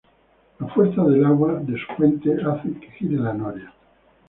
[0.59, 3.71] La fuerza del agua de su fuente hace que gire la noria.